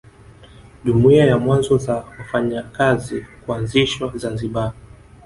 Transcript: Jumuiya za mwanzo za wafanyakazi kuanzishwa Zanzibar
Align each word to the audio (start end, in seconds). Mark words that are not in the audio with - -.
Jumuiya 0.83 1.23
za 1.31 1.37
mwanzo 1.43 1.73
za 1.85 1.93
wafanyakazi 2.17 3.17
kuanzishwa 3.45 4.05
Zanzibar 4.21 4.71